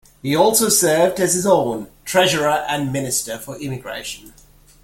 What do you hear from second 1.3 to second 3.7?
his own Treasurer and Minister for